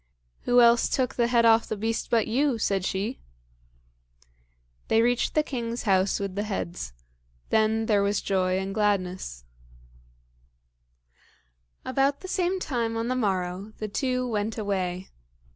"Who 0.45 0.61
else 0.61 0.89
took 0.89 1.13
the 1.13 1.27
head 1.27 1.45
off 1.45 1.67
the 1.67 1.77
beast 1.77 2.09
but 2.09 2.25
you?" 2.25 2.57
said 2.57 2.83
she. 2.85 3.19
They 4.87 5.03
reached 5.03 5.35
the 5.35 5.43
king's 5.43 5.83
house 5.83 6.19
with 6.19 6.33
the 6.33 6.41
heads. 6.41 6.91
Then 7.51 7.85
there 7.85 8.01
was 8.01 8.19
joy 8.19 8.57
and 8.57 8.73
gladness. 8.73 9.43
About 11.85 12.21
the 12.21 12.27
same 12.27 12.59
time 12.59 12.97
on 12.97 13.09
the 13.09 13.15
morrow, 13.15 13.73
the 13.77 13.87
two 13.87 14.27
went 14.27 14.57
away. 14.57 15.09